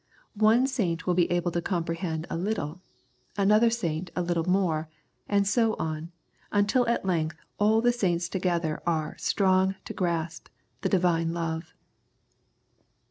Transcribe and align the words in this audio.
One 0.33 0.65
saint 0.65 1.05
will 1.05 1.13
be 1.13 1.29
able 1.29 1.51
to 1.51 1.61
comprehend 1.61 2.25
a 2.27 2.35
little, 2.35 2.81
another 3.37 3.69
saint 3.69 4.09
a 4.15 4.23
little 4.23 4.49
more, 4.49 4.89
and 5.29 5.47
so 5.47 5.75
on, 5.77 6.11
until 6.51 6.87
at 6.87 7.05
length 7.05 7.37
all 7.59 7.81
the 7.81 7.91
saints 7.93 8.27
together 8.27 8.81
are" 8.87 9.15
strong 9.19 9.75
to 9.85 9.93
grasp" 9.93 10.47
the 10.81 10.89
Divine 10.89 11.33
love. 11.35 11.75